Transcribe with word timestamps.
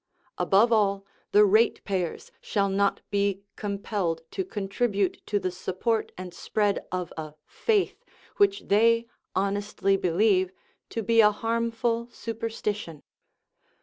Above 0.39 0.71
all, 0.71 1.05
the 1.31 1.45
ratepayers 1.45 2.31
shall 2.41 2.69
not 2.69 3.01
be 3.11 3.43
compelled 3.55 4.23
to 4.31 4.43
contribute 4.43 5.23
to 5.27 5.37
the 5.39 5.51
support 5.51 6.11
and 6.17 6.33
spread 6.33 6.83
of 6.91 7.13
a" 7.17 7.35
faith" 7.45 8.03
which 8.37 8.61
they 8.61 9.05
hon 9.35 9.53
estly 9.53 10.01
believe 10.01 10.51
to 10.89 11.03
be 11.03 11.21
a 11.21 11.29
harmful 11.29 12.09
superstition. 12.11 13.03